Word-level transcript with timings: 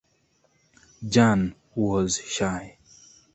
Jan 1.07 1.53
"was" 1.75 2.17
shy. 2.17 2.79